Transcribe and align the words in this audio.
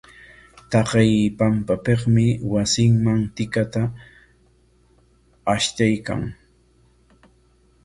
Taqay 0.71 1.13
pampapikmi 1.37 2.25
wasinman 2.51 3.21
tikata 3.35 3.81
ashtaykan. 5.53 6.21